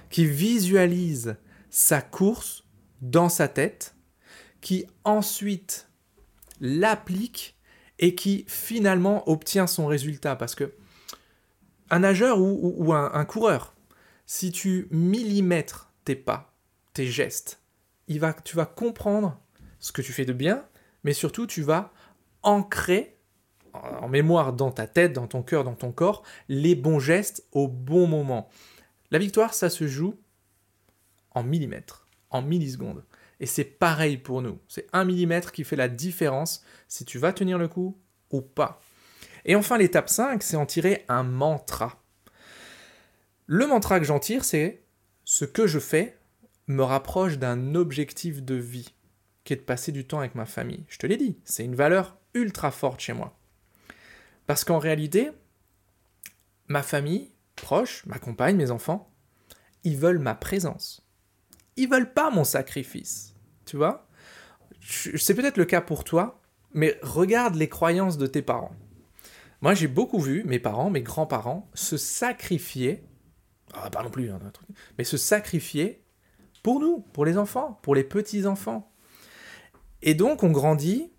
qui 0.10 0.25
visualise 0.25 1.38
sa 1.70 2.01
course 2.01 2.63
dans 3.01 3.29
sa 3.29 3.48
tête, 3.48 3.96
qui 4.62 4.86
ensuite 5.03 5.89
l'applique 6.60 7.58
et 8.00 8.15
qui 8.15 8.46
finalement 8.48 9.27
obtient 9.29 9.68
son 9.68 9.88
résultat. 9.88 10.36
Parce 10.36 10.56
que 10.56 10.74
un 11.89 12.00
nageur 12.00 12.39
ou, 12.39 12.94
un, 12.94 13.25
coureur, 13.25 13.74
si 14.25 14.51
tu 14.51 14.88
millimètres 14.91 15.91
tes 16.06 16.15
pas, 16.15 16.53
tes 16.94 17.08
gestes, 17.08 17.62
tu 18.08 18.56
vas 18.56 18.65
comprendre 18.65 19.39
ce 19.79 19.91
que 19.91 20.01
tu 20.01 20.13
fais 20.13 20.25
de 20.25 20.34
bien, 20.34 20.65
mais 21.03 21.13
surtout 21.13 21.48
tu 21.48 21.62
vas 21.62 21.91
ancrer 22.44 23.18
en 23.74 24.08
mémoire 24.08 24.53
dans 24.53 24.72
ta 24.72 24.88
tête, 24.88 25.13
dans 25.13 25.27
ton 25.27 25.44
cœur, 25.44 25.63
dans 25.63 25.75
ton 25.75 25.91
corps, 25.91 26.24
les 26.48 26.75
bons 26.75 27.00
gestes 27.00 27.46
au 27.51 27.68
bon 27.68 28.08
moment. 28.08 28.50
La 29.12 29.20
victoire, 29.20 29.53
ça 29.53 29.70
se 29.70 29.88
joue 29.88 30.15
en 31.32 31.44
millimètres, 31.44 32.08
en 32.29 32.41
millisecondes. 32.41 33.03
Et 33.39 33.45
c'est 33.45 33.63
pareil 33.63 34.17
pour 34.17 34.41
nous. 34.41 34.59
C'est 34.67 34.88
un 34.93 35.05
millimètre 35.05 35.51
qui 35.51 35.63
fait 35.63 35.75
la 35.75 35.88
différence 35.88 36.63
si 36.88 37.05
tu 37.05 37.17
vas 37.17 37.33
tenir 37.33 37.57
le 37.57 37.67
coup 37.67 37.98
ou 38.31 38.41
pas. 38.41 38.81
Et 39.45 39.55
enfin, 39.55 39.77
l'étape 39.77 40.09
5, 40.09 40.43
c'est 40.43 40.57
en 40.57 40.65
tirer 40.65 41.05
un 41.07 41.24
mantra. 41.24 42.03
Le 43.45 43.65
mantra 43.65 44.00
que 44.00 44.05
j'en 44.05 44.19
tire, 44.19 44.43
c'est 44.43 44.83
ce 45.24 45.45
que 45.45 45.67
je 45.67 45.79
fais 45.79 46.17
me 46.67 46.83
rapproche 46.83 47.39
d'un 47.39 47.74
objectif 47.75 48.43
de 48.43 48.55
vie, 48.55 48.93
qui 49.43 49.53
est 49.53 49.57
de 49.57 49.62
passer 49.62 49.91
du 49.91 50.05
temps 50.05 50.19
avec 50.19 50.36
ma 50.36 50.45
famille. 50.45 50.86
Je 50.88 50.98
te 50.98 51.07
l'ai 51.07 51.17
dit, 51.17 51.39
c'est 51.45 51.65
une 51.65 51.75
valeur 51.75 52.17
ultra 52.36 52.69
forte 52.69 53.00
chez 53.00 53.13
moi. 53.13 53.39
Parce 54.45 54.63
qu'en 54.63 54.77
réalité, 54.77 55.31
ma 56.67 56.83
famille, 56.83 57.31
proche, 57.55 58.05
ma 58.05 58.19
compagne, 58.19 58.55
mes 58.55 58.71
enfants, 58.71 59.12
ils 59.83 59.98
veulent 59.98 60.19
ma 60.19 60.36
présence. 60.36 61.09
Ils 61.79 61.88
veulent 61.89 62.12
pas 62.12 62.29
mon 62.29 62.43
sacrifice. 62.43 63.36
Tu 63.65 63.77
vois? 63.77 64.05
C'est 64.81 65.33
peut-être 65.33 65.55
le 65.55 65.63
cas 65.63 65.79
pour 65.79 66.03
toi, 66.03 66.41
mais 66.74 67.00
regarde 67.01 67.55
les 67.55 67.69
croyances 67.69 68.17
de 68.17 68.27
tes 68.27 68.41
parents. 68.41 68.75
Moi, 69.62 69.74
j'ai 69.75 69.88
beaucoup 69.88 70.19
vu 70.19 70.43
mes 70.43 70.59
parents, 70.59 70.89
mes 70.89 71.01
grands-parents, 71.01 71.69
se 71.74 71.95
sacrifier, 71.95 73.01
ah, 73.74 73.89
pas 73.89 74.03
non 74.03 74.09
plus, 74.09 74.29
hein, 74.29 74.39
mais 74.98 75.05
se 75.05 75.15
sacrifier 75.15 76.03
pour 76.63 76.81
nous, 76.81 77.00
pour 77.13 77.24
les 77.24 77.38
enfants, 77.38 77.79
pour 77.81 77.95
les 77.95 78.03
petits-enfants. 78.03 78.91
Et 80.01 80.15
donc, 80.15 80.43
on 80.43 80.51
grandit, 80.51 81.13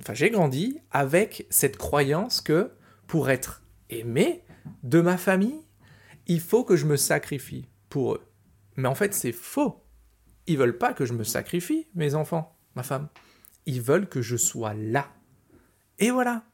enfin, 0.00 0.14
j'ai 0.14 0.30
grandi 0.30 0.78
avec 0.92 1.46
cette 1.50 1.76
croyance 1.76 2.40
que 2.40 2.70
pour 3.06 3.28
être 3.28 3.62
aimé 3.90 4.44
de 4.82 5.02
ma 5.02 5.18
famille, 5.18 5.60
il 6.26 6.40
faut 6.40 6.64
que 6.64 6.74
je 6.74 6.86
me 6.86 6.96
sacrifie 6.96 7.68
pour 7.90 8.14
eux. 8.14 8.22
Mais 8.76 8.88
en 8.88 8.94
fait, 8.94 9.14
c'est 9.14 9.32
faux. 9.32 9.82
Ils 10.46 10.58
veulent 10.58 10.78
pas 10.78 10.92
que 10.92 11.06
je 11.06 11.12
me 11.12 11.24
sacrifie, 11.24 11.88
mes 11.94 12.14
enfants, 12.14 12.56
ma 12.74 12.82
femme. 12.82 13.08
Ils 13.66 13.80
veulent 13.80 14.08
que 14.08 14.22
je 14.22 14.36
sois 14.36 14.74
là. 14.74 15.08
Et 15.98 16.10
voilà. 16.10 16.44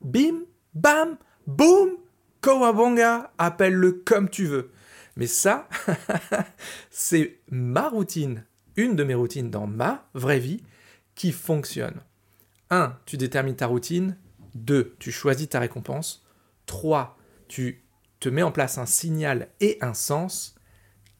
Bim, 0.00 0.42
bam, 0.74 1.16
boum, 1.46 1.90
Kowabonga, 2.40 3.32
appelle-le 3.38 3.92
comme 3.92 4.28
tu 4.28 4.46
veux. 4.46 4.70
Mais 5.16 5.26
ça, 5.26 5.68
c'est 6.90 7.40
ma 7.50 7.88
routine, 7.88 8.44
une 8.76 8.96
de 8.96 9.04
mes 9.04 9.14
routines 9.14 9.50
dans 9.50 9.66
ma 9.66 10.08
vraie 10.14 10.40
vie 10.40 10.62
qui 11.14 11.32
fonctionne. 11.32 12.00
1. 12.70 12.98
Tu 13.06 13.16
détermines 13.16 13.56
ta 13.56 13.66
routine. 13.66 14.16
2. 14.54 14.96
Tu 14.98 15.12
choisis 15.12 15.48
ta 15.48 15.60
récompense. 15.60 16.26
3. 16.66 17.16
Tu 17.48 17.84
te 18.20 18.28
mets 18.28 18.42
en 18.42 18.52
place 18.52 18.78
un 18.78 18.86
signal 18.86 19.48
et 19.60 19.78
un 19.80 19.94
sens. 19.94 20.53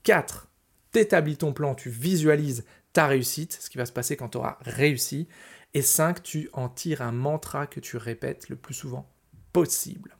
4. 0.04 0.48
Tu 0.92 1.00
établis 1.00 1.36
ton 1.36 1.52
plan, 1.52 1.74
tu 1.74 1.90
visualises 1.90 2.64
ta 2.92 3.06
réussite, 3.06 3.58
ce 3.60 3.68
qui 3.68 3.78
va 3.78 3.86
se 3.86 3.92
passer 3.92 4.16
quand 4.16 4.28
tu 4.28 4.38
auras 4.38 4.58
réussi. 4.60 5.28
Et 5.74 5.82
5. 5.82 6.22
Tu 6.22 6.48
en 6.52 6.68
tires 6.68 7.02
un 7.02 7.12
mantra 7.12 7.66
que 7.66 7.80
tu 7.80 7.96
répètes 7.96 8.48
le 8.48 8.56
plus 8.56 8.74
souvent 8.74 9.10
possible. 9.52 10.16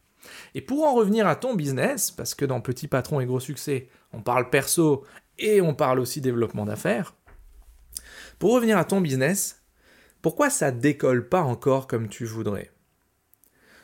Et 0.55 0.61
pour 0.61 0.85
en 0.85 0.95
revenir 0.95 1.27
à 1.27 1.37
ton 1.37 1.55
business, 1.55 2.11
parce 2.11 2.35
que 2.35 2.45
dans 2.45 2.61
Petit 2.61 2.89
Patron 2.89 3.21
et 3.21 3.27
Gros 3.27 3.41
Succès, 3.41 3.89
on 4.13 4.23
parle 4.23 4.51
perso 4.51 5.05
et 5.39 5.61
on 5.61 5.75
parle 5.75 6.01
aussi 6.01 6.21
développement 6.21 6.65
d'affaires, 6.65 7.15
pour 8.39 8.55
revenir 8.55 8.79
à 8.79 8.85
ton 8.85 9.01
business, 9.01 9.63
pourquoi 10.23 10.51
ça 10.51 10.71
décolle 10.71 11.29
pas 11.29 11.43
encore 11.43 11.87
comme 11.87 12.09
tu 12.09 12.25
voudrais? 12.25 12.71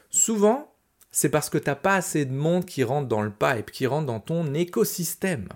Souvent, 0.08 0.74
c'est 1.12 1.28
parce 1.28 1.50
que 1.50 1.58
tu 1.58 1.68
n'as 1.68 1.76
pas 1.76 1.94
assez 1.94 2.24
de 2.24 2.32
monde 2.32 2.64
qui 2.64 2.82
rentre 2.82 3.08
dans 3.08 3.22
le 3.22 3.30
pipe, 3.30 3.70
qui 3.70 3.86
rentre 3.86 4.06
dans 4.06 4.20
ton 4.20 4.54
écosystème. 4.54 5.48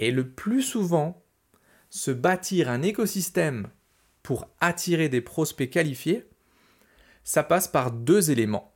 Et 0.00 0.10
le 0.10 0.28
plus 0.28 0.62
souvent, 0.62 1.22
se 1.90 2.10
bâtir 2.10 2.70
un 2.70 2.82
écosystème 2.82 3.68
pour 4.22 4.48
attirer 4.58 5.08
des 5.08 5.20
prospects 5.20 5.70
qualifiés, 5.70 6.26
ça 7.22 7.42
passe 7.42 7.68
par 7.68 7.92
deux 7.92 8.30
éléments 8.30 8.72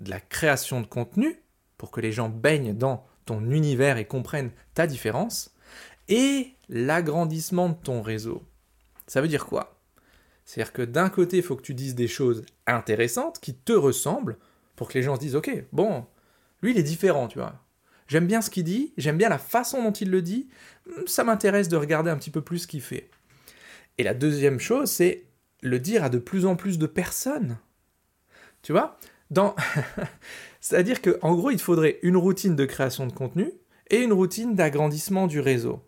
de 0.00 0.10
la 0.10 0.18
création 0.20 0.80
de 0.80 0.86
contenu, 0.86 1.40
pour 1.78 1.90
que 1.90 2.00
les 2.00 2.12
gens 2.12 2.28
baignent 2.28 2.76
dans 2.76 3.06
ton 3.26 3.48
univers 3.50 3.96
et 3.96 4.06
comprennent 4.06 4.50
ta 4.74 4.86
différence, 4.86 5.54
et 6.08 6.52
l'agrandissement 6.68 7.68
de 7.68 7.74
ton 7.74 8.02
réseau. 8.02 8.42
Ça 9.06 9.20
veut 9.20 9.28
dire 9.28 9.46
quoi? 9.46 9.80
C'est-à-dire 10.44 10.72
que 10.72 10.82
d'un 10.82 11.10
côté, 11.10 11.36
il 11.36 11.42
faut 11.44 11.54
que 11.54 11.62
tu 11.62 11.74
dises 11.74 11.94
des 11.94 12.08
choses 12.08 12.44
intéressantes 12.66 13.38
qui 13.38 13.54
te 13.54 13.72
ressemblent, 13.72 14.36
pour 14.74 14.88
que 14.88 14.94
les 14.94 15.02
gens 15.02 15.14
se 15.14 15.20
disent, 15.20 15.36
ok, 15.36 15.64
bon, 15.72 16.06
lui 16.60 16.72
il 16.72 16.78
est 16.78 16.82
différent, 16.82 17.28
tu 17.28 17.38
vois. 17.38 17.62
J'aime 18.10 18.26
bien 18.26 18.42
ce 18.42 18.50
qu'il 18.50 18.64
dit, 18.64 18.92
j'aime 18.96 19.16
bien 19.16 19.28
la 19.28 19.38
façon 19.38 19.84
dont 19.84 19.92
il 19.92 20.10
le 20.10 20.20
dit, 20.20 20.48
ça 21.06 21.22
m'intéresse 21.22 21.68
de 21.68 21.76
regarder 21.76 22.10
un 22.10 22.16
petit 22.16 22.32
peu 22.32 22.40
plus 22.40 22.58
ce 22.58 22.66
qu'il 22.66 22.80
fait. 22.80 23.08
Et 23.98 24.02
la 24.02 24.14
deuxième 24.14 24.58
chose, 24.58 24.90
c'est 24.90 25.26
le 25.62 25.78
dire 25.78 26.02
à 26.02 26.08
de 26.08 26.18
plus 26.18 26.44
en 26.44 26.56
plus 26.56 26.76
de 26.76 26.88
personnes. 26.88 27.56
Tu 28.62 28.72
vois? 28.72 28.98
C'est-à-dire 30.60 31.00
qu'en 31.00 31.36
gros, 31.36 31.52
il 31.52 31.60
faudrait 31.60 32.00
une 32.02 32.16
routine 32.16 32.56
de 32.56 32.64
création 32.64 33.06
de 33.06 33.12
contenu 33.12 33.52
et 33.90 33.98
une 33.98 34.12
routine 34.12 34.56
d'agrandissement 34.56 35.28
du 35.28 35.38
réseau. 35.38 35.80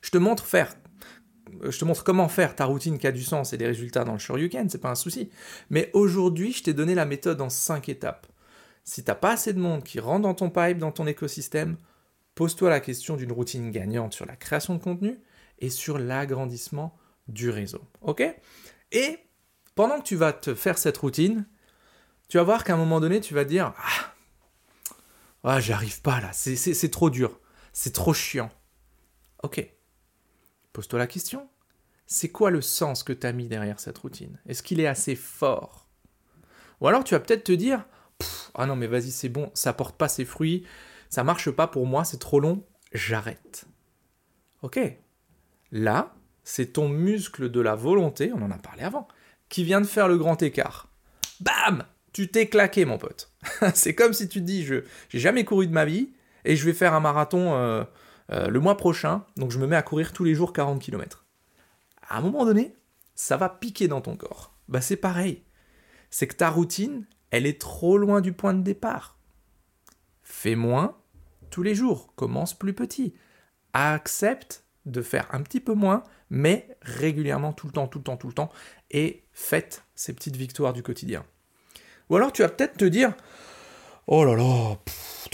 Je 0.00 0.08
te 0.08 0.16
montre 0.16 0.46
faire 0.46 0.72
je 1.62 1.78
te 1.78 1.84
montre 1.84 2.02
comment 2.02 2.28
faire 2.28 2.56
ta 2.56 2.64
routine 2.64 2.98
qui 2.98 3.06
a 3.06 3.12
du 3.12 3.22
sens 3.22 3.52
et 3.52 3.58
des 3.58 3.66
résultats 3.66 4.04
dans 4.04 4.14
le 4.14 4.18
Shoryuken, 4.18 4.70
c'est 4.70 4.80
pas 4.80 4.90
un 4.90 4.94
souci. 4.94 5.28
Mais 5.68 5.90
aujourd'hui, 5.92 6.52
je 6.52 6.62
t'ai 6.62 6.72
donné 6.72 6.94
la 6.94 7.04
méthode 7.04 7.42
en 7.42 7.50
5 7.50 7.90
étapes. 7.90 8.26
Si 8.90 9.04
t'as 9.04 9.14
pas 9.14 9.34
assez 9.34 9.52
de 9.52 9.60
monde 9.60 9.84
qui 9.84 10.00
rentre 10.00 10.22
dans 10.22 10.34
ton 10.34 10.50
pipe, 10.50 10.78
dans 10.78 10.90
ton 10.90 11.06
écosystème, 11.06 11.76
pose-toi 12.34 12.70
la 12.70 12.80
question 12.80 13.14
d'une 13.14 13.30
routine 13.30 13.70
gagnante 13.70 14.14
sur 14.14 14.26
la 14.26 14.34
création 14.34 14.74
de 14.74 14.82
contenu 14.82 15.20
et 15.60 15.70
sur 15.70 15.96
l'agrandissement 15.96 16.98
du 17.28 17.50
réseau. 17.50 17.84
Ok? 18.00 18.24
Et 18.90 19.20
pendant 19.76 20.00
que 20.00 20.02
tu 20.02 20.16
vas 20.16 20.32
te 20.32 20.56
faire 20.56 20.76
cette 20.76 20.98
routine, 20.98 21.46
tu 22.28 22.38
vas 22.38 22.42
voir 22.42 22.64
qu'à 22.64 22.74
un 22.74 22.78
moment 22.78 22.98
donné, 22.98 23.20
tu 23.20 23.32
vas 23.32 23.44
dire 23.44 23.74
Ah, 23.78 24.14
ah 25.44 25.60
j'arrive 25.60 26.02
pas 26.02 26.20
là, 26.20 26.32
c'est 26.32 26.90
trop 26.90 27.10
dur, 27.10 27.38
c'est 27.72 27.92
trop 27.92 28.12
chiant. 28.12 28.50
Ok. 29.44 29.64
Pose-toi 30.72 30.98
la 30.98 31.06
question. 31.06 31.48
C'est 32.08 32.30
quoi 32.30 32.50
le 32.50 32.60
sens 32.60 33.04
que 33.04 33.12
tu 33.12 33.24
as 33.24 33.32
mis 33.32 33.46
derrière 33.46 33.78
cette 33.78 33.98
routine? 33.98 34.40
Est-ce 34.48 34.64
qu'il 34.64 34.80
est 34.80 34.88
assez 34.88 35.14
fort? 35.14 35.86
Ou 36.80 36.88
alors 36.88 37.04
tu 37.04 37.14
vas 37.14 37.20
peut-être 37.20 37.44
te 37.44 37.52
dire 37.52 37.86
Ah 38.54 38.66
non, 38.66 38.76
mais 38.76 38.86
vas-y, 38.86 39.10
c'est 39.10 39.28
bon, 39.28 39.50
ça 39.54 39.72
porte 39.72 39.96
pas 39.96 40.08
ses 40.08 40.24
fruits, 40.24 40.64
ça 41.08 41.24
marche 41.24 41.50
pas 41.50 41.66
pour 41.66 41.86
moi, 41.86 42.04
c'est 42.04 42.18
trop 42.18 42.40
long, 42.40 42.64
j'arrête. 42.92 43.66
Ok. 44.62 44.78
Là, 45.72 46.14
c'est 46.44 46.72
ton 46.72 46.88
muscle 46.88 47.50
de 47.50 47.60
la 47.60 47.74
volonté, 47.74 48.32
on 48.34 48.42
en 48.42 48.50
a 48.50 48.58
parlé 48.58 48.82
avant, 48.82 49.06
qui 49.48 49.64
vient 49.64 49.80
de 49.80 49.86
faire 49.86 50.08
le 50.08 50.18
grand 50.18 50.42
écart. 50.42 50.88
Bam 51.40 51.84
tu 52.12 52.28
t'es 52.28 52.48
claqué, 52.48 52.84
mon 52.84 52.98
pote. 52.98 53.32
c'est 53.74 53.94
comme 53.94 54.12
si 54.12 54.28
tu 54.28 54.40
te 54.40 54.44
dis, 54.44 54.64
je 54.64 54.82
j'ai 55.08 55.18
jamais 55.18 55.44
couru 55.44 55.66
de 55.66 55.72
ma 55.72 55.84
vie 55.84 56.10
et 56.44 56.56
je 56.56 56.64
vais 56.64 56.72
faire 56.72 56.94
un 56.94 57.00
marathon 57.00 57.54
euh, 57.54 57.84
euh, 58.32 58.48
le 58.48 58.60
mois 58.60 58.76
prochain, 58.76 59.24
donc 59.36 59.50
je 59.50 59.58
me 59.58 59.66
mets 59.66 59.76
à 59.76 59.82
courir 59.82 60.12
tous 60.12 60.24
les 60.24 60.34
jours 60.34 60.52
40 60.52 60.80
km. 60.80 61.24
À 62.08 62.18
un 62.18 62.20
moment 62.20 62.44
donné, 62.44 62.74
ça 63.14 63.36
va 63.36 63.48
piquer 63.48 63.88
dans 63.88 64.00
ton 64.00 64.16
corps. 64.16 64.54
Bah 64.68 64.80
c'est 64.80 64.96
pareil. 64.96 65.42
C'est 66.10 66.26
que 66.26 66.34
ta 66.34 66.50
routine, 66.50 67.06
elle 67.30 67.46
est 67.46 67.60
trop 67.60 67.98
loin 67.98 68.20
du 68.20 68.32
point 68.32 68.54
de 68.54 68.62
départ. 68.62 69.18
Fais 70.22 70.54
moins 70.54 70.96
tous 71.50 71.62
les 71.62 71.74
jours, 71.74 72.12
commence 72.16 72.54
plus 72.54 72.74
petit. 72.74 73.14
Accepte 73.72 74.64
de 74.86 75.02
faire 75.02 75.28
un 75.32 75.42
petit 75.42 75.60
peu 75.60 75.74
moins, 75.74 76.04
mais 76.30 76.76
régulièrement, 76.82 77.52
tout 77.52 77.66
le 77.66 77.72
temps, 77.72 77.88
tout 77.88 77.98
le 77.98 78.04
temps, 78.04 78.16
tout 78.16 78.28
le 78.28 78.32
temps, 78.32 78.50
et 78.90 79.24
faites 79.32 79.84
ces 79.94 80.12
petites 80.12 80.36
victoires 80.36 80.72
du 80.72 80.82
quotidien. 80.82 81.24
Ou 82.08 82.16
alors 82.16 82.32
tu 82.32 82.42
vas 82.42 82.48
peut-être 82.48 82.76
te 82.76 82.84
dire 82.84 83.14
Oh 84.06 84.24
là 84.24 84.34
là, 84.34 84.76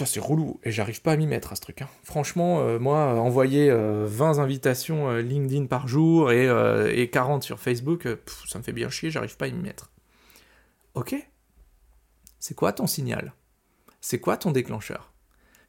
c'est 0.04 0.20
relou, 0.20 0.60
et 0.64 0.70
j'arrive 0.70 1.00
pas 1.00 1.12
à 1.12 1.16
m'y 1.16 1.26
mettre 1.26 1.52
à 1.52 1.56
ce 1.56 1.62
truc. 1.62 1.80
Hein. 1.80 1.88
Franchement, 2.02 2.60
euh, 2.60 2.78
moi, 2.78 3.14
envoyer 3.18 3.70
20 3.70 3.74
euh, 3.74 4.42
invitations 4.42 5.08
euh, 5.08 5.22
LinkedIn 5.22 5.66
par 5.66 5.88
jour 5.88 6.30
et, 6.30 7.08
40 7.10 7.42
sur 7.42 7.58
Facebook, 7.58 8.06
ça 8.46 8.58
me 8.58 8.64
fait 8.64 8.72
bien 8.72 8.90
chier, 8.90 9.10
j'arrive 9.10 9.36
pas 9.36 9.46
à 9.46 9.50
m'y 9.50 9.62
mettre. 9.62 9.90
Ok 10.94 11.14
C'est 12.46 12.54
quoi 12.54 12.72
ton 12.72 12.86
signal? 12.86 13.34
C'est 14.00 14.20
quoi 14.20 14.36
ton 14.36 14.52
déclencheur? 14.52 15.12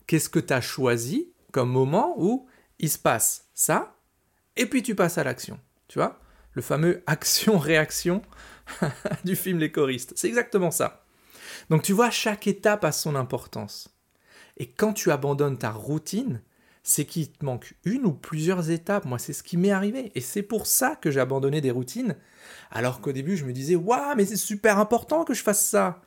Qu'est-ce 0.06 0.30
que 0.30 0.38
tu 0.38 0.54
as 0.54 0.62
choisi 0.62 1.34
comme 1.52 1.72
moment 1.72 2.14
où 2.18 2.48
il 2.78 2.92
se 2.92 3.00
passe 3.00 3.48
ça, 3.56 3.96
et 4.58 4.68
puis 4.68 4.84
tu 4.84 4.94
passes 4.94 5.18
à 5.18 5.24
l'action? 5.24 5.60
Tu 5.88 5.98
vois? 5.98 6.20
Le 6.54 6.62
fameux 6.62 7.02
action-réaction 7.08 8.22
du 9.26 9.36
film 9.36 9.58
Les 9.58 9.72
choristes. 9.72 10.14
C'est 10.16 10.28
exactement 10.28 10.70
ça. 10.70 11.04
Donc 11.72 11.82
tu 11.82 11.94
vois, 11.94 12.12
chaque 12.12 12.46
étape 12.46 12.86
a 12.86 12.92
son 12.92 13.16
importance. 13.16 13.90
Et 14.58 14.70
quand 14.70 14.94
tu 14.94 15.10
abandonnes 15.10 15.58
ta 15.58 15.72
routine, 15.72 16.44
c'est 16.84 17.06
qu'il 17.06 17.32
te 17.32 17.44
manque 17.44 17.74
une 17.86 18.06
ou 18.06 18.14
plusieurs 18.14 18.70
étapes. 18.70 19.06
Moi, 19.06 19.18
c'est 19.18 19.34
ce 19.34 19.42
qui 19.42 19.58
m'est 19.58 19.72
arrivé. 19.72 20.12
Et 20.14 20.22
c'est 20.22 20.44
pour 20.44 20.68
ça 20.68 20.96
que 20.96 21.10
j'ai 21.10 21.22
abandonné 21.22 21.60
des 21.60 21.72
routines. 21.72 22.16
Alors 22.70 23.02
qu'au 23.02 23.14
début, 23.14 23.36
je 23.36 23.46
me 23.46 23.52
disais, 23.52 23.76
waouh, 23.76 24.16
mais 24.16 24.28
c'est 24.28 24.36
super 24.36 24.78
important 24.78 25.24
que 25.24 25.34
je 25.34 25.42
fasse 25.42 25.66
ça. 25.66 26.04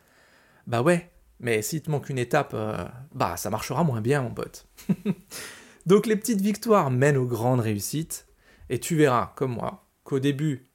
Bah 0.71 0.83
ouais, 0.83 1.11
mais 1.41 1.63
s'il 1.63 1.83
te 1.83 1.91
manque 1.91 2.11
une 2.11 2.19
étape, 2.19 2.53
euh, 2.55 2.87
bah 3.13 3.37
ça 3.37 3.51
marchera 3.51 3.83
moins 3.83 4.01
bien, 4.01 4.23
mon 4.23 4.33
pote. 4.33 4.69
Donc 5.87 6.07
les 6.07 6.15
petites 6.15 6.41
victoires 6.41 6.93
mènent 6.93 7.17
aux 7.17 7.27
grandes 7.27 7.59
réussites. 7.59 8.29
Et 8.69 8.79
tu 8.79 8.95
verras, 8.95 9.33
comme 9.35 9.55
moi, 9.55 9.89
qu'au 10.05 10.21
début, 10.21 10.69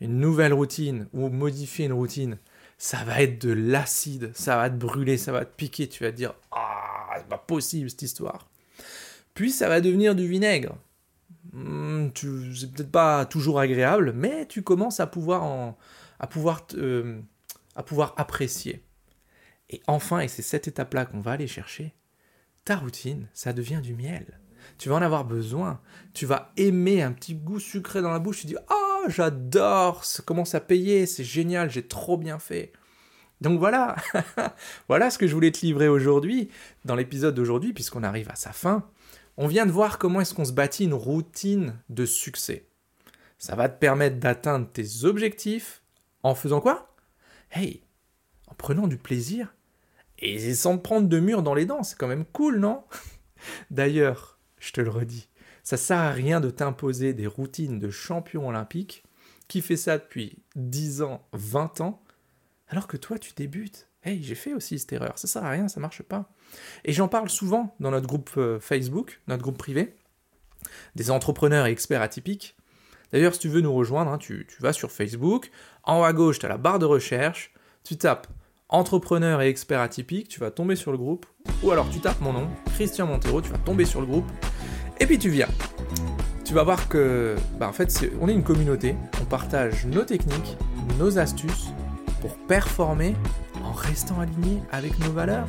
une 0.00 0.18
nouvelle 0.18 0.52
routine 0.52 1.06
ou 1.12 1.28
modifier 1.28 1.84
une 1.86 1.92
routine, 1.92 2.38
ça 2.76 3.04
va 3.04 3.22
être 3.22 3.40
de 3.40 3.52
l'acide, 3.52 4.32
ça 4.34 4.56
va 4.56 4.68
te 4.68 4.74
brûler, 4.74 5.16
ça 5.16 5.30
va 5.30 5.44
te 5.44 5.54
piquer, 5.54 5.88
tu 5.88 6.02
vas 6.02 6.10
te 6.10 6.16
dire 6.16 6.34
Ah, 6.50 7.10
c'est 7.16 7.28
pas 7.28 7.38
possible 7.38 7.88
cette 7.88 8.02
histoire. 8.02 8.48
Puis 9.34 9.52
ça 9.52 9.68
va 9.68 9.80
devenir 9.80 10.16
du 10.16 10.26
vinaigre. 10.26 10.74
Hmm, 11.52 12.08
c'est 12.16 12.72
peut-être 12.72 12.90
pas 12.90 13.26
toujours 13.26 13.60
agréable, 13.60 14.12
mais 14.12 14.46
tu 14.46 14.62
commences 14.62 14.98
à 14.98 15.06
pouvoir, 15.06 15.44
en, 15.44 15.78
à, 16.18 16.26
pouvoir 16.26 16.66
euh, 16.74 17.20
à 17.76 17.84
pouvoir 17.84 18.14
apprécier. 18.16 18.82
Et 19.70 19.80
enfin, 19.86 20.18
et 20.18 20.28
c'est 20.28 20.42
cette 20.42 20.68
étape-là 20.68 21.06
qu'on 21.06 21.20
va 21.20 21.32
aller 21.32 21.46
chercher, 21.46 21.94
ta 22.64 22.76
routine, 22.76 23.28
ça 23.32 23.52
devient 23.52 23.80
du 23.82 23.94
miel. 23.94 24.40
Tu 24.78 24.88
vas 24.88 24.96
en 24.96 25.02
avoir 25.02 25.24
besoin. 25.24 25.80
Tu 26.12 26.26
vas 26.26 26.52
aimer 26.56 27.02
un 27.02 27.12
petit 27.12 27.34
goût 27.34 27.60
sucré 27.60 28.02
dans 28.02 28.10
la 28.10 28.18
bouche. 28.18 28.40
Tu 28.40 28.48
dis 28.48 28.56
Ah, 28.68 29.08
j'adore, 29.08 30.04
ça 30.04 30.22
commence 30.22 30.54
à 30.54 30.60
payer, 30.60 31.06
c'est 31.06 31.24
génial, 31.24 31.70
j'ai 31.70 31.86
trop 31.86 32.18
bien 32.18 32.38
fait. 32.38 32.72
Donc 33.40 33.58
voilà, 33.58 33.96
voilà 34.88 35.08
ce 35.08 35.16
que 35.16 35.26
je 35.26 35.34
voulais 35.34 35.52
te 35.52 35.64
livrer 35.64 35.88
aujourd'hui, 35.88 36.50
dans 36.84 36.94
l'épisode 36.94 37.34
d'aujourd'hui, 37.34 37.72
puisqu'on 37.72 38.02
arrive 38.02 38.28
à 38.28 38.34
sa 38.34 38.52
fin. 38.52 38.86
On 39.38 39.46
vient 39.46 39.64
de 39.64 39.70
voir 39.70 39.98
comment 39.98 40.20
est-ce 40.20 40.34
qu'on 40.34 40.44
se 40.44 40.52
bâtit 40.52 40.84
une 40.84 40.94
routine 40.94 41.78
de 41.88 42.04
succès. 42.04 42.66
Ça 43.38 43.56
va 43.56 43.70
te 43.70 43.78
permettre 43.78 44.18
d'atteindre 44.18 44.68
tes 44.70 45.04
objectifs 45.04 45.82
en 46.22 46.34
faisant 46.34 46.60
quoi? 46.60 46.94
Hey, 47.50 47.82
en 48.48 48.54
prenant 48.54 48.86
du 48.86 48.98
plaisir 48.98 49.54
et 50.20 50.54
sans 50.54 50.76
te 50.76 50.82
prendre 50.82 51.08
de 51.08 51.20
mur 51.20 51.42
dans 51.42 51.54
les 51.54 51.66
dents, 51.66 51.82
c'est 51.82 51.96
quand 51.96 52.08
même 52.08 52.26
cool, 52.26 52.58
non? 52.58 52.84
D'ailleurs, 53.70 54.38
je 54.58 54.72
te 54.72 54.80
le 54.80 54.90
redis, 54.90 55.28
ça 55.62 55.76
sert 55.76 55.98
à 55.98 56.10
rien 56.10 56.40
de 56.40 56.50
t'imposer 56.50 57.14
des 57.14 57.26
routines 57.26 57.78
de 57.78 57.90
champion 57.90 58.48
olympique 58.48 59.04
qui 59.48 59.62
fait 59.62 59.76
ça 59.76 59.98
depuis 59.98 60.38
10 60.56 61.02
ans, 61.02 61.26
20 61.32 61.80
ans, 61.80 62.02
alors 62.68 62.86
que 62.86 62.96
toi 62.96 63.18
tu 63.18 63.32
débutes. 63.34 63.88
Hey, 64.02 64.22
j'ai 64.22 64.34
fait 64.34 64.54
aussi 64.54 64.78
cette 64.78 64.92
erreur, 64.92 65.18
ça 65.18 65.26
sert 65.26 65.44
à 65.44 65.50
rien, 65.50 65.68
ça 65.68 65.80
marche 65.80 66.02
pas. 66.02 66.30
Et 66.84 66.92
j'en 66.92 67.08
parle 67.08 67.28
souvent 67.28 67.74
dans 67.80 67.90
notre 67.90 68.06
groupe 68.06 68.30
euh, 68.36 68.58
Facebook, 68.60 69.20
notre 69.26 69.42
groupe 69.42 69.58
privé, 69.58 69.94
des 70.94 71.10
entrepreneurs 71.10 71.66
et 71.66 71.70
experts 71.70 72.00
atypiques. 72.00 72.56
D'ailleurs, 73.12 73.34
si 73.34 73.40
tu 73.40 73.48
veux 73.48 73.60
nous 73.60 73.74
rejoindre, 73.74 74.10
hein, 74.10 74.18
tu, 74.18 74.46
tu, 74.48 74.62
vas 74.62 74.72
sur 74.72 74.90
Facebook, 74.90 75.50
en 75.82 76.00
haut 76.00 76.04
à 76.04 76.12
gauche, 76.12 76.38
tu 76.38 76.46
as 76.46 76.48
la 76.48 76.58
barre 76.58 76.78
de 76.78 76.86
recherche, 76.86 77.52
tu 77.84 77.96
tapes 77.96 78.28
entrepreneur 78.70 79.42
et 79.42 79.48
expert 79.48 79.80
atypique, 79.80 80.28
tu 80.28 80.40
vas 80.40 80.50
tomber 80.50 80.76
sur 80.76 80.92
le 80.92 80.98
groupe, 80.98 81.26
ou 81.62 81.70
alors 81.70 81.88
tu 81.90 82.00
tapes 82.00 82.20
mon 82.20 82.32
nom, 82.32 82.48
Christian 82.74 83.06
Montero, 83.06 83.42
tu 83.42 83.50
vas 83.50 83.58
tomber 83.58 83.84
sur 83.84 84.00
le 84.00 84.06
groupe, 84.06 84.30
et 84.98 85.06
puis 85.06 85.18
tu 85.18 85.28
viens. 85.28 85.48
Tu 86.44 86.54
vas 86.54 86.62
voir 86.62 86.88
que, 86.88 87.36
bah 87.58 87.68
en 87.68 87.72
fait, 87.72 88.10
on 88.20 88.28
est 88.28 88.32
une 88.32 88.42
communauté. 88.42 88.96
On 89.22 89.24
partage 89.24 89.86
nos 89.86 90.02
techniques, 90.02 90.56
nos 90.98 91.16
astuces 91.16 91.68
pour 92.20 92.36
performer 92.48 93.14
en 93.64 93.72
restant 93.72 94.18
aligné 94.18 94.60
avec 94.72 94.98
nos 94.98 95.12
valeurs. 95.12 95.46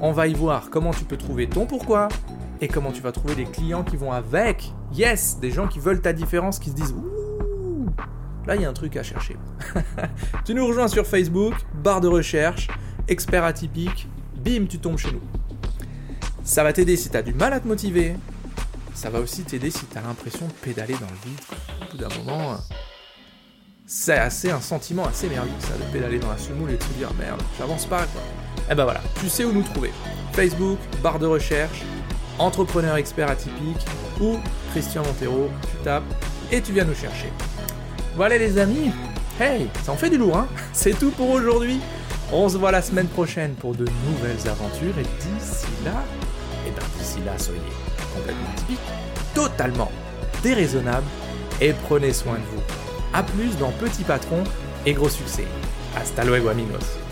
On 0.00 0.12
va 0.12 0.28
y 0.28 0.34
voir 0.34 0.70
comment 0.70 0.92
tu 0.92 1.04
peux 1.04 1.16
trouver 1.16 1.48
ton 1.48 1.66
pourquoi 1.66 2.08
et 2.60 2.68
comment 2.68 2.92
tu 2.92 3.02
vas 3.02 3.12
trouver 3.12 3.34
des 3.34 3.46
clients 3.46 3.82
qui 3.82 3.96
vont 3.96 4.12
avec. 4.12 4.72
Yes, 4.94 5.38
des 5.40 5.50
gens 5.50 5.66
qui 5.66 5.80
veulent 5.80 6.00
ta 6.00 6.12
différence, 6.12 6.60
qui 6.60 6.70
se 6.70 6.74
disent 6.76 6.94
là 8.46 8.56
il 8.56 8.62
y 8.62 8.64
a 8.64 8.68
un 8.68 8.72
truc 8.72 8.96
à 8.96 9.02
chercher. 9.02 9.36
tu 10.44 10.54
nous 10.54 10.66
rejoins 10.66 10.88
sur 10.88 11.06
Facebook, 11.06 11.54
barre 11.82 12.00
de 12.00 12.08
recherche, 12.08 12.68
expert 13.08 13.44
atypique, 13.44 14.08
bim, 14.36 14.66
tu 14.66 14.78
tombes 14.78 14.98
chez 14.98 15.12
nous. 15.12 15.22
Ça 16.44 16.62
va 16.62 16.72
t'aider 16.72 16.96
si 16.96 17.10
tu 17.10 17.16
as 17.16 17.22
du 17.22 17.34
mal 17.34 17.52
à 17.52 17.60
te 17.60 17.66
motiver, 17.66 18.14
ça 18.94 19.10
va 19.10 19.20
aussi 19.20 19.42
t'aider 19.42 19.70
si 19.70 19.84
t'as 19.86 20.00
l'impression 20.00 20.46
de 20.46 20.52
pédaler 20.52 20.94
dans 20.94 21.00
le 21.00 21.30
vide. 21.30 21.40
Au 21.82 21.90
bout 21.90 21.98
d'un 21.98 22.16
moment, 22.18 22.56
c'est 23.86 24.18
assez 24.18 24.50
un 24.50 24.60
sentiment 24.60 25.06
assez 25.06 25.28
merveilleux 25.28 25.54
ça, 25.60 25.76
de 25.76 25.92
pédaler 25.92 26.18
dans 26.18 26.30
la 26.30 26.38
semoule 26.38 26.70
et 26.70 26.76
de 26.76 26.82
se 26.82 26.88
dire 26.90 27.12
merde, 27.14 27.42
j'avance 27.58 27.86
pas 27.86 28.04
quoi. 28.06 28.22
Et 28.58 28.72
eh 28.72 28.74
ben 28.74 28.84
voilà, 28.84 29.00
tu 29.20 29.28
sais 29.28 29.44
où 29.44 29.52
nous 29.52 29.62
trouver. 29.62 29.92
Facebook, 30.32 30.78
barre 31.02 31.18
de 31.18 31.26
recherche, 31.26 31.82
entrepreneur 32.38 32.96
expert 32.96 33.30
atypique 33.30 33.86
ou 34.20 34.38
Christian 34.72 35.04
Montero, 35.04 35.50
tu 35.62 35.84
tapes 35.84 36.02
et 36.50 36.60
tu 36.60 36.72
viens 36.72 36.84
nous 36.84 36.94
chercher. 36.94 37.32
Voilà 38.16 38.38
les 38.38 38.56
amis, 38.56 38.92
hey, 39.38 39.68
ça 39.84 39.92
en 39.92 39.96
fait 39.96 40.08
du 40.08 40.16
lourd 40.16 40.38
hein 40.38 40.48
C'est 40.72 40.98
tout 40.98 41.10
pour 41.10 41.28
aujourd'hui. 41.28 41.80
On 42.32 42.48
se 42.48 42.56
voit 42.56 42.72
la 42.72 42.80
semaine 42.80 43.08
prochaine 43.08 43.52
pour 43.54 43.74
de 43.74 43.84
nouvelles 44.08 44.48
aventures 44.48 44.98
et 44.98 45.02
d'ici 45.02 45.66
là, 45.84 46.02
et 46.64 46.68
eh 46.68 46.70
ben 46.70 46.86
d'ici 46.98 47.18
là 47.26 47.38
soyez 47.38 47.60
complètement 48.14 48.48
typique, 48.56 48.80
totalement 49.34 49.92
déraisonnable, 50.42 51.06
et 51.60 51.74
prenez 51.86 52.14
soin 52.14 52.34
de 52.34 52.56
vous. 52.56 52.62
A 53.12 53.22
plus 53.22 53.56
dans 53.58 53.70
Petit 53.72 54.02
Patron 54.02 54.42
et 54.86 54.94
Gros 54.94 55.10
Succès. 55.10 55.46
Hasta 55.94 56.24
luego 56.24 56.48
amigos. 56.48 57.05